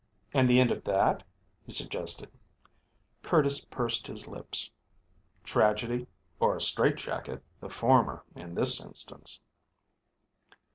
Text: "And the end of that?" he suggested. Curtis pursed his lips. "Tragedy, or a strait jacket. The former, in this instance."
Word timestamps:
"And 0.33 0.49
the 0.49 0.59
end 0.59 0.71
of 0.71 0.83
that?" 0.85 1.23
he 1.63 1.71
suggested. 1.71 2.31
Curtis 3.21 3.63
pursed 3.65 4.07
his 4.07 4.27
lips. 4.27 4.71
"Tragedy, 5.43 6.07
or 6.39 6.55
a 6.55 6.59
strait 6.59 6.95
jacket. 6.95 7.43
The 7.59 7.69
former, 7.69 8.23
in 8.35 8.55
this 8.55 8.81
instance." 8.83 9.41